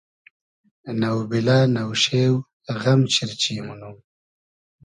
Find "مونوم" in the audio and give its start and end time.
3.65-3.95